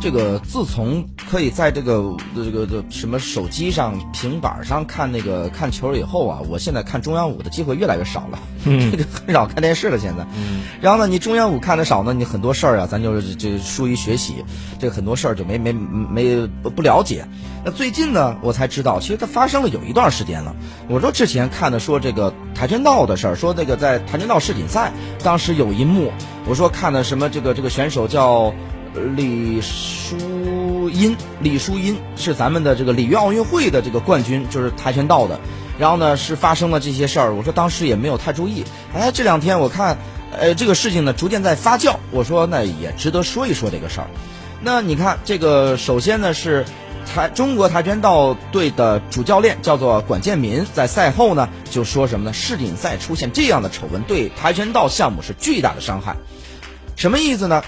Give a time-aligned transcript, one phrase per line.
[0.00, 10.26] 这个自从可以在这个这个这什么手机上、平板上看那个看球以后啊，我现在看中央五的机会越来越少了， 这个很少看电视了现在。
[10.80, 14.42] 然后呢，你中央五看的少呢，你很多事儿啊，咱就是这疏于学习，
[14.78, 17.26] 这个很多事儿就没没没不不了解。
[17.62, 20.56] 那最近呢，我才知道，其实它发生了有一段时间了。
[20.88, 24.90] 我说之前看的说这个跆拳道的事儿，说那个在跆拳道世锦赛，
[25.22, 26.10] 当时有一幕，
[26.48, 28.54] 我说看的什么这个这个选手叫。
[29.16, 35.38] 李淑英，李淑英是咱们的这个里约奥运会的这个冠军，就是跆拳道的。
[35.78, 37.34] 然后呢，是发生了这些事儿。
[37.34, 38.64] 我说当时也没有太注意。
[38.94, 39.96] 哎，这两天我看，
[40.38, 41.96] 呃，这个事情呢逐渐在发酵。
[42.10, 44.06] 我说那也值得说一说这个事儿。
[44.60, 46.66] 那你看，这个首先呢是
[47.06, 52.32] 跆中国跆拳道队的主教练叫做管建民，在赛后呢就说什么呢？
[52.32, 56.16] 世锦赛出现这样的丑闻，对跆拳道项目是巨大的伤害。
[56.96, 57.62] 什么意思呢？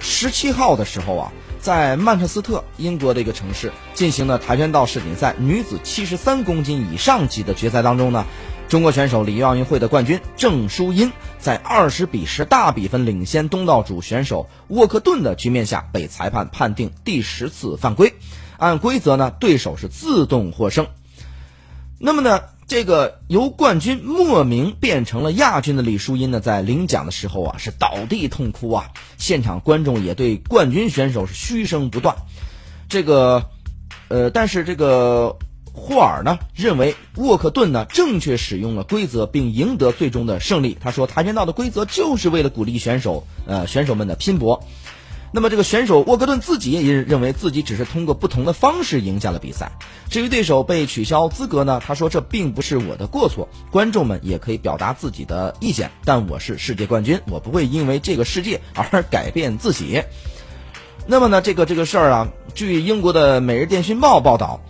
[0.00, 8.24] 十七号的时候啊，在曼彻斯特，英国的一个城市进行的跆拳道世锦赛女子七十三公斤以上级的决赛当中呢，
[8.68, 18.14] 中国选手里约奥运会的冠军郑淑英在二十比十大比分领先东道主选手沃克顿的局面下，被裁判判定第十次犯规。
[18.56, 20.86] 按规则呢，对手是自动获胜。
[21.98, 22.40] 那么呢？
[22.68, 28.90] 这个由冠军莫名变成了亚军的李淑英呢，在领奖的时候啊，是倒地痛哭啊！
[29.16, 32.14] 现场观众也对冠军选手是嘘声不断。
[32.86, 33.42] 这个，
[34.08, 35.34] 呃，但是这个
[35.72, 40.76] 霍尔呢，认为沃克顿呢正确使用了规则，并赢得最终的胜利。
[40.78, 44.62] 他说，跆拳道的规则就是为了鼓励选手，呃，选手们的拼搏。
[45.30, 49.72] 那么这个选手沃克顿自己也认为自己只是通过不同的方式赢下了比赛。
[50.08, 51.82] 至于对手被取消资格呢？
[51.84, 60.02] 他说这并不是我的过错，观众们也可以表达自己的意见，但我是世界冠军，我不会因为这个世界而改变自己。
[61.06, 64.60] 那么呢，这个这个事儿啊，据英国的《每日电讯报》报道，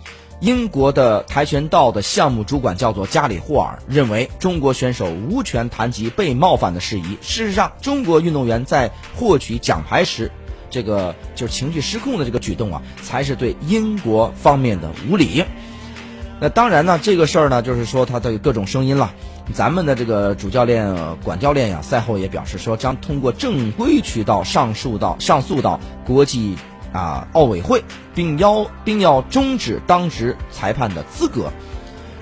[0.41, 7.17] 英国的跆拳道的项目主管叫做加里霍尔，认为中国选手无权谈及被冒犯的事宜。
[7.21, 10.29] 事实上，中国运动员在获取奖牌时。
[10.69, 15.43] 这个就是情绪失控的这个举动啊，才是对英国方面的无礼。
[16.41, 19.11] 那当然呢，这个事儿呢，就是说他的各种声音了。
[19.53, 26.55] 咱们的这个主教练管教练呀，赛后也表示说，将通过正规渠道上诉到上诉到国际
[26.93, 31.51] 啊奥委会，并要并要终止当值裁判的资格。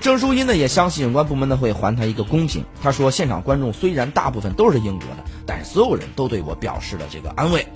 [0.00, 2.64] 郑淑英呢，也相信有关部门呢会还他一个公平。
[2.82, 7.66] 他说，现场观众虽然大部分都是英国的，但是所有人都对我表示了这个安慰。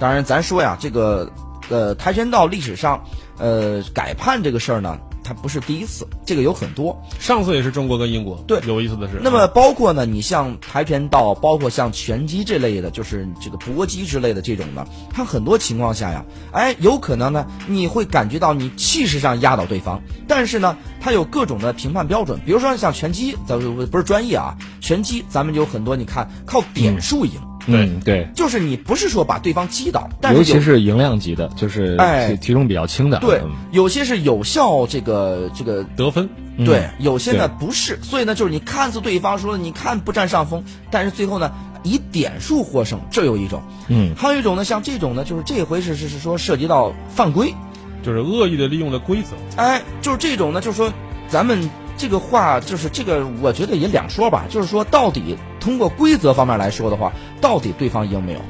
[0.00, 1.30] 当然，咱说呀，这个，
[1.68, 3.00] 呃，跆拳道历史上，
[3.38, 6.98] 呃，改判这个事儿呢，它不是第一次，这个有很多。
[7.18, 8.42] 上次也是中国跟英国。
[8.46, 9.20] 对，有意思的是。
[9.22, 27.32] 那么包括呢，你像跆拳道，包括像拳击这类的，就是这个搏击之类的这种呢，它很多情况下呀，哎，有可能呢，你会感觉到你气势上压倒对方，但是呢，它有各种的评判标准，比如说像拳击，咱不是专业啊，拳击咱们有很多，你看靠点数赢。
[27.66, 27.88] 对。
[28.04, 32.36] 对，就是你不是说把对方击倒，但是尤其是赢量级的，就是哎。
[32.40, 36.28] 体重比较轻的，对，有些是有效这个这个得分，
[36.64, 47.54] 对，有些呢不是，所以呢就是你看似对方说你看不占上风，但是最后呢以点数获胜，这有一种，嗯，还有一种呢像这种呢就是这回是是是说涉及到犯规，
[48.02, 50.90] 就是恶意的利用了规则，哎，就是这种呢就是说
[51.28, 51.68] 咱们。
[51.98, 54.46] 这个话就是这个，我觉得也两说吧。
[54.48, 58.40] 就是说，到底通过规则方面来说的话，到底对方赢没有？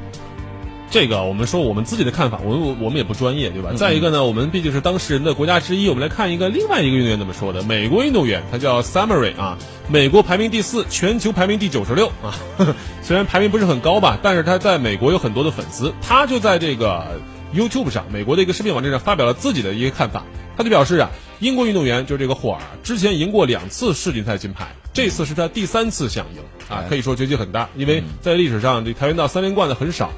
[0.89, 3.71] 这个我们说我们自己的看法，我们我们也不专业，对吧？
[3.77, 7.63] 再一个呢，我们毕竟是当事人的国家之一，我们来看一个另外一个运动员怎么说的。
[7.63, 9.57] 美国运动员他叫 Summary 啊，
[9.87, 12.35] 美国排名第四，全球排名第九十六啊。
[13.01, 15.93] 虽然排名不是很高吧，但是他在美国有很多的粉丝。
[16.01, 17.21] 他就在这个
[17.55, 20.25] YouTube 上，美国的一个视频网站上发表了自己的一个看法。
[20.57, 21.09] 他就表示啊。
[21.39, 30.11] 英国运动员就这个霍尔，之前赢过两次世锦赛金牌，这次是他第三次想赢啊，可以说决心很大，因为在历史上这跆拳道三连冠的很少。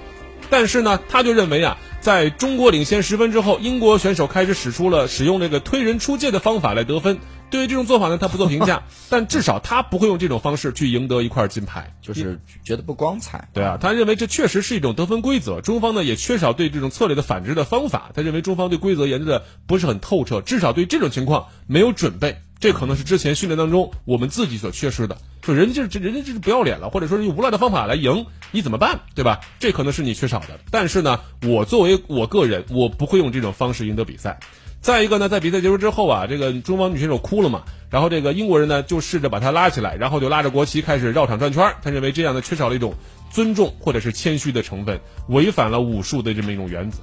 [0.50, 7.18] 但是呢，他就认为啊，在中国领先十分之后，英国选手开始使出了使用这个推人出界的方法来得分。
[7.50, 13.48] 对于这种做法呢，他不做评价， 但至少他不会用这种方式去赢得一块金牌，就是觉得不光彩。
[13.54, 15.62] 对啊，他认为这确实是一种得分规则。
[15.62, 18.12] 中方呢也缺少对这种策略的反制的方法。
[18.14, 22.42] 他认为中方对规则研究的不是很透彻，至少对这种情况没有准备。
[22.64, 25.18] 这可能是之前训练当中我们自己所缺失的。
[25.42, 29.02] 说人家这人家这是不要脸了，或者说用无赖的方法来赢，你怎么办？
[29.16, 29.42] 对吧？
[29.60, 30.58] 这可能是你缺少的。
[30.72, 34.40] 但是呢，我作为我个人，我不会用这种方式赢得比赛。
[34.80, 42.94] 再一个呢，在比赛结束之后啊，这个中方女选手哭了嘛，然后这个英国人呢就试着把她拉起来，然后就拉着国旗开始绕场转圈他认为这样呢缺少了一种
[43.30, 47.00] 尊重或者是谦虚的成分，违反了武术的这么一种原则。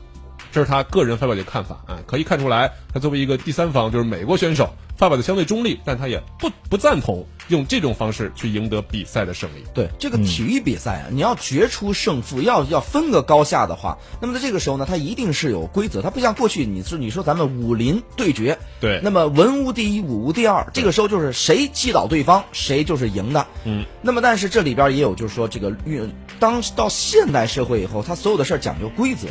[0.52, 4.70] 这是他个人发表的看法啊，可以看出来，他作为一个第三方，就是美国选手。
[4.96, 9.64] 发表的相对中立，但他也不不赞同用这种方式去赢得比赛的胜利。
[9.72, 23.46] 对这个体育比赛啊，你要决出胜负，要要分个高下的话，那么在这个时候呢，它一定是有规则，它不像过去你是你说咱们武林对决，对，那么文无第一，武无第二，这个时候就是谁击倒对方，谁就是赢的。
[23.64, 29.28] 嗯，那么但是这里边也有就是说这个运，当到现代社会以后，他所有的事儿讲究规则。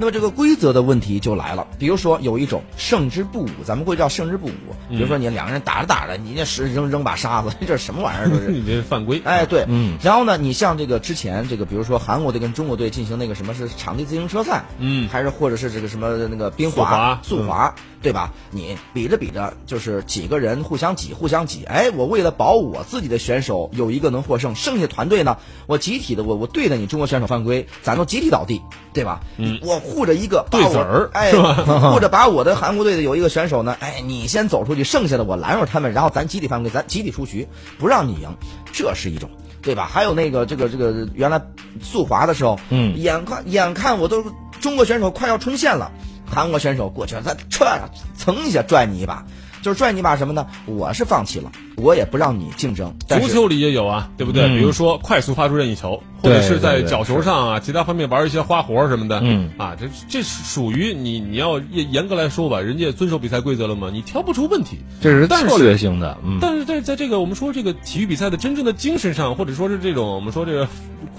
[0.00, 4.52] 那么这个规则的问题就来了，比如说有一种胜之不武，咱们会叫胜之不武。
[4.88, 8.30] 比如说你两个人打着打着，你那是扔扔把沙子， 这是什么玩意儿？
[8.30, 9.20] 这是 你这犯规。
[9.26, 9.98] 哎，对，嗯。
[10.02, 18.32] 然后呢，你像这个之前这个，比如说韩国队跟中国队进行那个什么是场地自行车赛，嗯，还是或者是这个什么那个冰滑、速滑，对吧？
[18.50, 21.64] 你比着比着，就是几个人互相挤，互相挤。
[21.64, 25.36] 哎，我为了保我自己的选手有一个能获胜，剩下团队呢，
[25.66, 28.62] 我集体的我我对着你中国选手犯规，咱都集体倒地，
[28.92, 29.20] 对吧？
[29.36, 30.46] 嗯，我护着一个。
[30.50, 31.32] 子儿，哎，
[31.92, 37.46] 护着把我的韩国队的有一个选手呢，哎，你先走出去，剩下的我拦住他们，然后咱集体犯规，咱集体出局，
[37.78, 38.28] 不让你赢，
[38.72, 39.28] 这是一种，
[39.62, 39.88] 对吧？
[39.92, 41.40] 还有那个这个这个原来
[41.82, 44.24] 速滑的时候，嗯，眼看眼看我都
[44.60, 45.90] 中国选手快要冲线了，
[46.30, 47.80] 韩国选手过去了，他踹，
[48.16, 49.24] 蹭一下拽你一把。
[49.62, 50.46] 就是拽你一把什么呢？
[50.64, 52.94] 我是放弃了，我也不让你竞争。
[53.08, 54.48] 足球里也有啊，对不对？
[54.48, 59.20] 比如说快速发出任意球，或者是在角球上啊，其他方面玩一些花活什么的。
[59.22, 63.90] 嗯啊，这这属于你你要严严格来说吧，人家遵守比赛规则了吗？
[63.92, 66.16] 你挑不出问题，这是策略性的。
[66.24, 70.68] 嗯但是在在这个我们说这个体育比赛的真正的精神上，或者说是这种我们说这个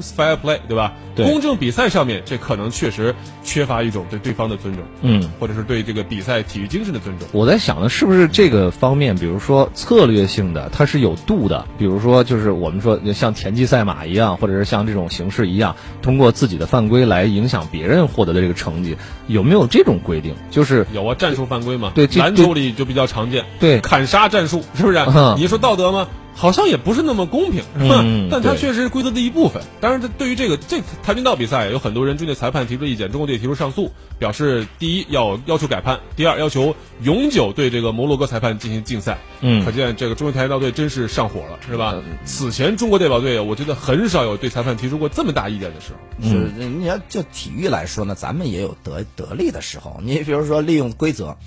[0.02, 0.94] fair play，对吧？
[1.16, 3.13] 公正比赛上面，这可能确实
[3.44, 7.28] 缺乏一种对对方的尊重，嗯，或者是对这个比赛体育精神的尊重。
[7.31, 8.28] 我在想的，是不是？
[8.28, 11.65] 这个方面，比如说策略性的，它是有度的。
[11.77, 20.36] 比如说，就是我们说像田忌赛马一样，或者是像这种形式一样，通过自己的犯规来影响别人获得的这个成绩，有没有这种规定？
[20.50, 21.92] 就是有啊，战术犯规嘛。
[21.95, 23.45] 对，篮球里就比较常见。
[23.59, 25.00] 对，砍杀战术是不是？
[25.38, 26.07] 你说道德吗？
[26.33, 28.04] 好像也不是那么公平，是吧？
[28.31, 29.62] 但它确实是规则的一部分。
[29.80, 39.18] 当然，对于这个这跆拳道比赛，有很多人针对裁判提出意见，中国队提出上诉，表示第一要要求改判，第二要求永久对这个摩洛哥裁判进行禁赛。
[39.42, 41.95] 嗯，可见这个中国跆拳道队真是上火了，是吧？
[42.25, 46.30] 此前中国代表队，我觉得很少有对裁判提出过这么大意见的时候。
[46.30, 50.00] 是，你要就体育来说呢，咱们也有得得利的时候。
[50.01, 51.38] 你比如说利用规则。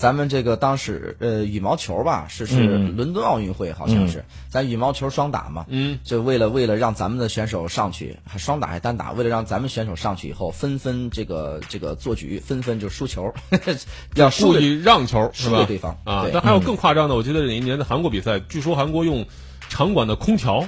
[0.00, 4.24] 咱们这个当时呃羽毛球吧，是是伦敦奥运会好像是。
[4.48, 13.30] 咱羽毛球双打嘛，嗯，就为了为了让咱们的选手上去，还双打还单打，为了让咱们选手上去以后纷纷这个这个做局，纷纷就输球，
[14.16, 16.26] 要故意让球输给对方啊。
[16.32, 19.26] 但还有更夸张的，我记得哪一年的韩国比赛，据说韩国用
[19.68, 20.66] 场馆的空调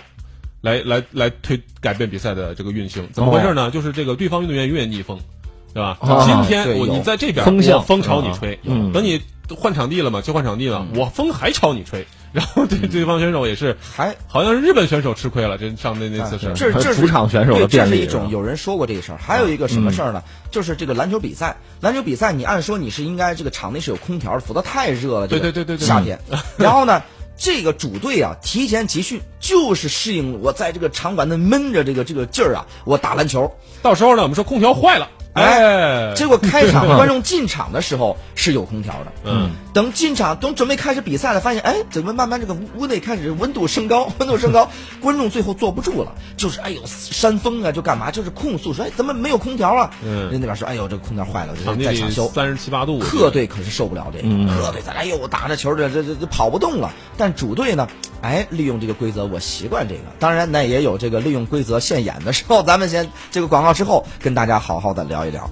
[0.61, 3.71] 来来来推改变比赛的这个运行，怎么回事呢？
[3.71, 5.19] 就是这个对方运动员永远逆风。
[5.75, 5.97] 对吧？
[6.27, 8.59] 今天我你在这边，风向风朝你吹，
[8.93, 9.21] 等你
[9.57, 20.23] 换场地了嘛，就换场地了，我风还朝你吹，然后对对方选手也是，还好像是日本选手吃亏了，这上那那次是，这这主场选手的这是一种有人说过这个事儿，还有一个什么事儿呢？
[20.51, 26.19] 就是这个篮球比赛，篮球比赛你按说你是应该这个场内是有空调的，否则太热了，对对对对，夏天，
[26.57, 27.03] 然后呢？
[27.35, 33.51] 这个主队啊，提前集训就是适应我在这个场馆内闷着这个这个劲儿啊，我打篮球。
[33.81, 44.71] 到时候呢，我们说空调坏了，哎，结果开场观众进场的时候是有空调的，嗯，等进场等准备开始比赛了，发现哎，怎么慢慢这个屋内开始温度升高，温度升高，
[45.01, 49.91] 观众最后坐不住了，就是哎呦扇风啊，就干嘛，就是控诉说哎怎么没有空调啊？
[50.05, 56.91] 嗯，人那边说哎呦这个空调坏了，在抢修，三十七八度，客队可是受不了这个，客队在哎呦打着球这这这跑不动了。
[57.17, 57.89] 但主队呢，
[58.23, 60.01] 哎，利用这个规则，我习惯这个。
[60.19, 62.63] 当然，那也有这个利用规则现眼的时候。
[62.63, 65.51] 咱们先这个广告之后，跟大家好好的聊一聊。